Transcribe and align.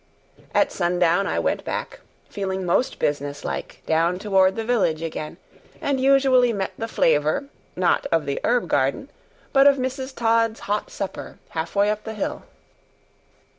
At 0.55 0.71
sundown 0.71 1.27
I 1.27 1.37
went 1.37 1.63
back, 1.63 1.99
feeling 2.27 2.65
most 2.65 2.97
businesslike, 2.97 3.83
down 3.85 4.17
toward 4.17 4.55
the 4.55 4.63
village 4.65 5.03
again, 5.03 5.37
and 5.79 6.01
usually 6.01 6.51
met 6.51 6.71
the 6.75 6.87
flavor, 6.87 7.45
not 7.75 8.07
of 8.11 8.25
the 8.25 8.39
herb 8.43 8.67
garden, 8.67 9.11
but 9.53 9.67
of 9.67 9.77
Mrs. 9.77 10.15
Todd's 10.15 10.61
hot 10.61 10.89
supper, 10.89 11.37
halfway 11.49 11.91
up 11.91 12.03
the 12.03 12.15
hill. 12.15 12.41